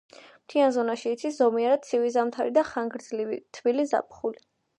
[0.45, 4.45] მთიან ზონაში იცის ზომიერად ცივი ზამთარი და ხანგრძლივი თბილი ზაფხული.